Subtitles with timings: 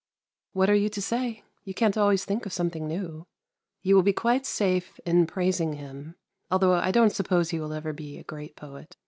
[0.53, 1.43] What are you to say?
[1.63, 3.27] you can't always think of something new.
[3.83, 6.15] You will be quite safe in praising him,
[6.49, 8.97] though I don't suppose he will ever be a great poet.